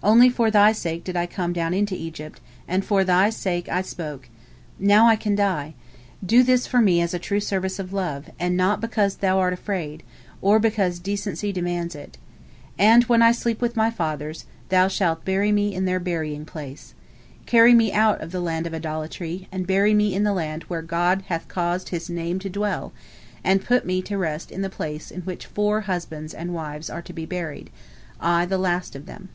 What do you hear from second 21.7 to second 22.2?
His